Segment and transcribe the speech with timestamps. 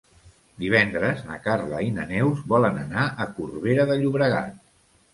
[0.63, 4.63] Divendres na Carla i na Neus volen anar a Corbera de Llobregat.